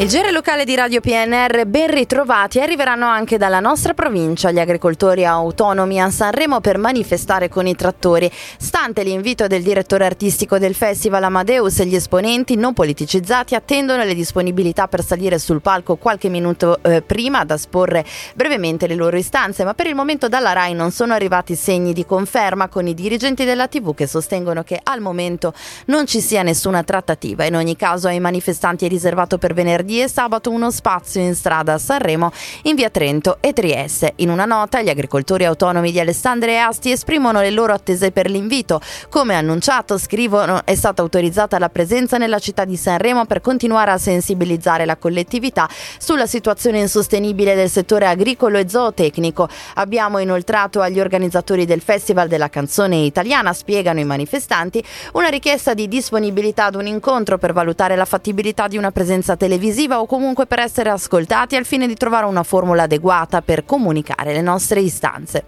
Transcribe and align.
Il 0.00 0.06
giro 0.06 0.30
locale 0.30 0.64
di 0.64 0.76
Radio 0.76 1.00
PNR 1.00 1.66
ben 1.66 1.90
ritrovati 1.90 2.60
arriveranno 2.60 3.06
anche 3.06 3.36
dalla 3.36 3.58
nostra 3.58 3.94
provincia 3.94 4.52
gli 4.52 4.60
agricoltori 4.60 5.24
autonomi 5.24 6.00
a 6.00 6.08
Sanremo 6.08 6.60
per 6.60 6.78
manifestare 6.78 7.48
con 7.48 7.66
i 7.66 7.74
trattori. 7.74 8.30
Stante 8.58 9.02
l'invito 9.02 9.48
del 9.48 9.60
direttore 9.60 10.04
artistico 10.04 10.58
del 10.58 10.76
festival 10.76 11.24
Amadeus, 11.24 11.82
gli 11.82 11.96
esponenti 11.96 12.54
non 12.54 12.74
politicizzati 12.74 13.56
attendono 13.56 14.04
le 14.04 14.14
disponibilità 14.14 14.86
per 14.86 15.02
salire 15.02 15.40
sul 15.40 15.60
palco 15.60 15.96
qualche 15.96 16.28
minuto 16.28 16.80
eh, 16.82 17.02
prima 17.02 17.40
ad 17.40 17.50
esporre 17.50 18.04
brevemente 18.36 18.86
le 18.86 18.94
loro 18.94 19.16
istanze, 19.16 19.64
ma 19.64 19.74
per 19.74 19.88
il 19.88 19.96
momento 19.96 20.28
dalla 20.28 20.52
RAI 20.52 20.74
non 20.74 20.92
sono 20.92 21.12
arrivati 21.12 21.56
segni 21.56 21.92
di 21.92 22.06
conferma 22.06 22.68
con 22.68 22.86
i 22.86 22.94
dirigenti 22.94 23.44
della 23.44 23.66
TV 23.66 23.96
che 23.96 24.06
sostengono 24.06 24.62
che 24.62 24.78
al 24.80 25.00
momento 25.00 25.52
non 25.86 26.06
ci 26.06 26.20
sia 26.20 26.44
nessuna 26.44 26.84
trattativa. 26.84 27.44
In 27.46 27.56
ogni 27.56 27.74
caso 27.74 28.06
ai 28.06 28.20
manifestanti 28.20 28.86
è 28.86 28.88
riservato 28.88 29.38
per 29.38 29.54
venerdì 29.54 29.86
venerdì 29.88 30.02
e 30.02 30.08
sabato 30.08 30.50
uno 30.50 30.70
spazio 30.70 31.22
in 31.22 31.34
strada 31.34 31.72
a 31.72 31.78
Sanremo, 31.78 32.30
in 32.62 32.74
via 32.74 32.90
Trento 32.90 33.38
e 33.40 33.54
Trieste. 33.54 34.12
In 34.16 34.28
una 34.28 34.44
nota, 34.44 34.82
gli 34.82 34.90
agricoltori 34.90 35.46
autonomi 35.46 35.90
di 35.90 35.98
Alessandria 35.98 36.52
e 36.52 36.56
Asti 36.58 36.90
esprimono 36.90 37.40
le 37.40 37.50
loro 37.50 37.72
attese 37.72 38.12
per 38.12 38.28
l'invito. 38.28 38.80
Come 39.08 39.34
annunciato, 39.34 39.96
scrivono, 39.96 40.60
è 40.64 40.74
stata 40.74 41.00
autorizzata 41.00 41.58
la 41.58 41.70
presenza 41.70 42.18
nella 42.18 42.38
città 42.38 42.66
di 42.66 42.76
Sanremo 42.76 43.24
per 43.24 43.40
continuare 43.40 43.90
a 43.90 43.98
sensibilizzare 43.98 44.84
la 44.84 44.96
collettività 44.96 45.68
sulla 45.98 46.26
situazione 46.26 46.80
insostenibile 46.80 47.54
del 47.54 47.70
settore 47.70 48.06
agricolo 48.06 48.58
e 48.58 48.68
zootecnico. 48.68 49.48
Abbiamo 49.74 50.18
inoltrato 50.18 50.82
agli 50.82 51.00
organizzatori 51.00 51.64
del 51.64 51.80
Festival 51.80 52.28
della 52.28 52.50
canzone 52.50 52.96
italiana, 52.96 53.52
spiegano 53.54 54.00
i 54.00 54.04
manifestanti, 54.04 54.84
una 55.12 55.28
richiesta 55.28 55.72
di 55.72 55.88
disponibilità 55.88 56.66
ad 56.66 56.74
un 56.74 56.86
incontro 56.86 57.38
per 57.38 57.52
valutare 57.52 57.96
la 57.96 58.04
fattibilità 58.04 58.68
di 58.68 58.76
una 58.76 58.90
presenza 58.90 59.36
televisiva 59.36 59.76
televisiva 59.78 60.00
o 60.00 60.06
comunque 60.06 60.46
per 60.46 60.58
essere 60.58 60.90
ascoltati 60.90 61.54
al 61.54 61.64
fine 61.64 61.86
di 61.86 61.94
trovare 61.94 62.26
una 62.26 62.42
formula 62.42 62.82
adeguata 62.82 63.42
per 63.42 63.64
comunicare 63.64 64.32
le 64.32 64.40
nostre 64.40 64.80
istanze. 64.80 65.44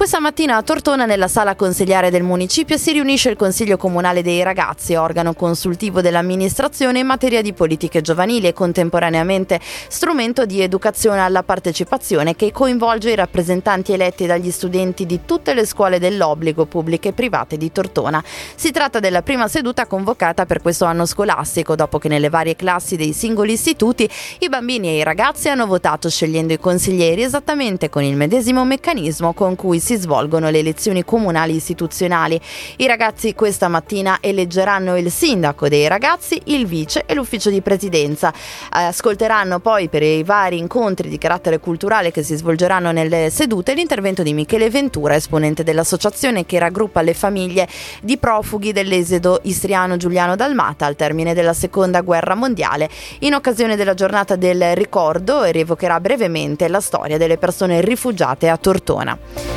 Questa 0.00 0.18
mattina 0.18 0.56
a 0.56 0.62
Tortona, 0.62 1.04
nella 1.04 1.28
sala 1.28 1.54
consigliare 1.54 2.08
del 2.08 2.22
municipio, 2.22 2.78
si 2.78 2.92
riunisce 2.92 3.28
il 3.28 3.36
Consiglio 3.36 3.76
Comunale 3.76 4.22
dei 4.22 4.42
Ragazzi, 4.42 4.94
organo 4.94 5.34
consultivo 5.34 6.00
dell'amministrazione 6.00 7.00
in 7.00 7.06
materia 7.06 7.42
di 7.42 7.52
politiche 7.52 8.00
giovanili 8.00 8.46
e 8.46 8.54
contemporaneamente 8.54 9.60
strumento 9.88 10.46
di 10.46 10.62
educazione 10.62 11.20
alla 11.20 11.42
partecipazione 11.42 12.34
che 12.34 12.50
coinvolge 12.50 13.10
i 13.10 13.14
rappresentanti 13.14 13.92
eletti 13.92 14.24
dagli 14.24 14.50
studenti 14.50 15.04
di 15.04 15.20
tutte 15.26 15.52
le 15.52 15.66
scuole 15.66 15.98
dell'obbligo 15.98 16.64
pubbliche 16.64 17.08
e 17.08 17.12
private 17.12 17.58
di 17.58 17.70
Tortona. 17.70 18.24
Si 18.54 18.70
tratta 18.70 19.00
della 19.00 19.20
prima 19.20 19.48
seduta 19.48 19.84
convocata 19.84 20.46
per 20.46 20.62
questo 20.62 20.86
anno 20.86 21.04
scolastico, 21.04 21.74
dopo 21.74 21.98
che 21.98 22.08
nelle 22.08 22.30
varie 22.30 22.56
classi 22.56 22.96
dei 22.96 23.12
singoli 23.12 23.52
istituti 23.52 24.08
i 24.38 24.48
bambini 24.48 24.88
e 24.88 24.96
i 24.96 25.02
ragazzi 25.02 25.50
hanno 25.50 25.66
votato 25.66 26.08
scegliendo 26.08 26.54
i 26.54 26.58
consiglieri 26.58 27.22
esattamente 27.22 27.90
con 27.90 28.02
il 28.02 28.16
medesimo 28.16 28.64
meccanismo 28.64 29.34
con 29.34 29.56
cui 29.56 29.78
si 29.78 29.88
si 29.90 29.96
svolgono 29.96 30.50
le 30.50 30.60
elezioni 30.60 31.04
comunali 31.04 31.56
istituzionali. 31.56 32.40
I 32.76 32.86
ragazzi 32.86 33.34
questa 33.34 33.66
mattina 33.66 34.18
eleggeranno 34.20 34.96
il 34.96 35.10
sindaco 35.10 35.68
dei 35.68 35.88
ragazzi, 35.88 36.40
il 36.44 36.66
vice 36.66 37.02
e 37.06 37.14
l'ufficio 37.14 37.50
di 37.50 37.60
presidenza. 37.60 38.32
Ascolteranno 38.68 39.58
poi 39.58 39.88
per 39.88 40.04
i 40.04 40.22
vari 40.22 40.58
incontri 40.58 41.08
di 41.08 41.18
carattere 41.18 41.58
culturale 41.58 42.12
che 42.12 42.22
si 42.22 42.36
svolgeranno 42.36 42.92
nelle 42.92 43.30
sedute 43.30 43.74
l'intervento 43.74 44.22
di 44.22 44.32
Michele 44.32 44.70
Ventura, 44.70 45.16
esponente 45.16 45.64
dell'associazione 45.64 46.46
che 46.46 46.60
raggruppa 46.60 47.02
le 47.02 47.14
famiglie 47.14 47.66
di 48.00 48.16
profughi 48.16 48.70
dell'esodo 48.70 49.40
istriano 49.42 49.96
Giuliano 49.96 50.36
Dalmata 50.36 50.86
al 50.86 50.94
termine 50.94 51.34
della 51.34 51.52
seconda 51.52 52.00
guerra 52.02 52.36
mondiale. 52.36 52.88
In 53.20 53.34
occasione 53.34 53.74
della 53.74 53.94
giornata 53.94 54.36
del 54.36 54.76
ricordo 54.76 55.42
rievocherà 55.42 55.98
brevemente 55.98 56.68
la 56.68 56.80
storia 56.80 57.18
delle 57.18 57.38
persone 57.38 57.80
rifugiate 57.80 58.48
a 58.48 58.56
Tortona. 58.56 59.49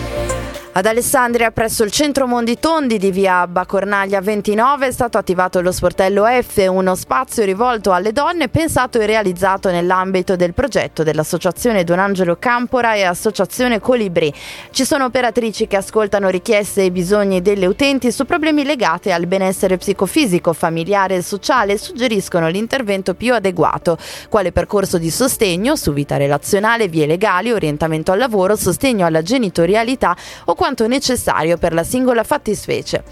Ad 0.75 0.87
Alessandria, 0.87 1.51
presso 1.51 1.83
il 1.83 1.91
centro 1.91 2.25
Mondi 2.25 2.57
Tondi 2.57 2.97
di 2.97 3.11
via 3.11 3.45
Bacornaglia 3.45 4.21
29, 4.21 4.87
è 4.87 4.91
stato 4.91 5.19
attivato 5.19 5.61
lo 5.61 5.71
sportello 5.71 6.25
F, 6.25 6.65
uno 6.67 6.95
spazio 6.95 7.45
rivolto 7.45 7.91
alle 7.91 8.11
donne 8.11 8.49
pensato 8.49 8.99
e 8.99 9.05
realizzato 9.05 9.69
nell'ambito 9.69 10.35
del 10.35 10.55
progetto 10.55 11.03
dell'Associazione 11.03 11.83
Don 11.83 11.99
Angelo 11.99 12.37
Campora 12.39 12.95
e 12.95 13.03
Associazione 13.03 13.79
Colibri. 13.79 14.33
Ci 14.71 14.83
sono 14.83 15.05
operatrici 15.05 15.67
che 15.67 15.75
ascoltano 15.75 16.29
richieste 16.29 16.85
e 16.85 16.91
bisogni 16.91 17.43
delle 17.43 17.67
utenti 17.67 18.11
su 18.11 18.25
problemi 18.25 18.63
legati 18.63 19.11
al 19.11 19.27
benessere 19.27 19.77
psicofisico, 19.77 20.53
familiare 20.53 21.17
e 21.17 21.21
sociale 21.21 21.73
e 21.73 21.77
suggeriscono 21.77 22.47
l'intervento 22.47 23.13
più 23.13 23.35
adeguato, 23.35 23.95
quale 24.27 24.51
percorso 24.51 24.97
di 24.97 25.11
sostegno 25.11 25.75
su 25.75 25.93
vita 25.93 26.17
relazionale, 26.17 26.87
vie 26.87 27.05
legali, 27.05 27.51
orientamento 27.51 28.11
al 28.11 28.17
lavoro, 28.17 28.55
sostegno 28.55 29.05
alla 29.05 29.21
genitorialità 29.21 30.17
o 30.45 30.61
quanto 30.63 30.87
necessario 30.87 31.57
per 31.57 31.73
la 31.73 31.83
singola 31.83 32.23
fattispecie. 32.23 33.03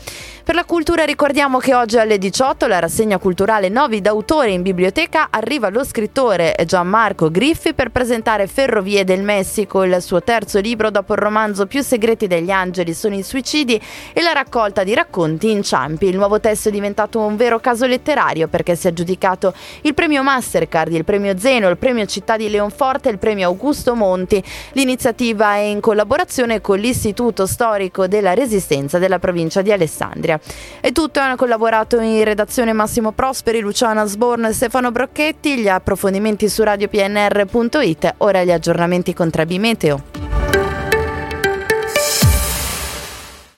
Per 0.44 0.56
la 0.56 0.66
cultura 0.66 1.06
ricordiamo 1.06 1.60
che 1.60 1.76
oggi 1.76 2.00
alle 2.00 2.18
18 2.18 2.66
la 2.66 2.80
rassegna 2.80 3.20
culturale 3.20 3.70
Novi 3.70 4.02
d'autore 4.02 4.50
in 4.50 4.64
biblioteca 4.64 5.28
arriva 5.30 5.70
lo 5.70 5.84
scrittore 5.84 6.56
Gianmarco 6.66 7.30
Griffi 7.30 7.76
per 7.76 7.90
presentare 7.90 8.48
Ferrovie 8.48 9.04
del 9.04 9.22
Messico, 9.22 9.84
il 9.84 10.02
suo 10.02 10.24
terzo 10.24 10.60
libro 10.60 10.90
dopo 10.90 11.14
il 11.14 11.20
romanzo 11.20 11.68
Più 11.68 11.84
segreti 11.84 12.26
degli 12.26 12.50
angeli 12.50 12.96
sono 12.96 13.16
i 13.16 13.22
suicidi 13.22 13.80
e 14.14 14.22
la 14.22 14.32
raccolta 14.32 14.84
di 14.84 14.96
racconti 14.96 15.52
inciampi. 15.52 16.08
Il 16.08 16.18
nuovo 16.18 16.40
testo 16.40 16.70
è 16.70 16.72
diventato 16.72 17.20
un 17.20 17.36
vero 17.36 17.60
caso 17.60 17.86
letterario 17.86 18.48
perché 18.48 18.76
si 18.76 18.88
è 18.88 18.90
aggiudicato 18.90 19.54
il 19.82 19.94
premio 19.94 20.24
Mastercard, 20.24 20.92
il 20.92 21.06
premio 21.06 21.38
Zeno, 21.38 21.70
il 21.70 21.78
premio 21.78 22.08
Città 22.08 22.36
di 22.36 22.50
Leonforte 22.50 23.10
e 23.10 23.12
il 23.12 23.20
premio 23.20 23.48
Augusto 23.48 23.94
Monti. 23.94 24.44
L'iniziativa 24.72 25.54
è 25.54 25.60
in 25.60 25.82
collaborazione 25.82 26.62
con 26.62 26.80
l'Istituto 26.80 27.46
Storico 27.46 28.08
della 28.08 28.34
Resistenza 28.34 28.98
della 28.98 29.20
provincia 29.20 29.62
di 29.62 29.72
Alessandria. 29.72 30.31
Alessandria. 30.32 30.40
È 30.80 30.92
tutto, 30.92 31.20
hanno 31.20 31.36
collaborato 31.36 32.00
in 32.00 32.24
redazione 32.24 32.74
Massimo 32.74 33.12
Prosperi, 33.12 33.60
Luciana 33.60 34.06
Sborn 34.06 34.46
e 34.46 34.54
Stefano 34.54 34.92
Brocchetti, 34.92 35.58
gli 35.58 35.68
approfondimenti 35.68 36.48
su 36.48 36.64
radiopnr.it, 36.64 38.16
ora 38.18 38.44
gli 38.44 38.52
aggiornamenti 38.52 39.14
con 39.14 39.30
Trabi 39.30 39.60
Meteo. 39.60 40.11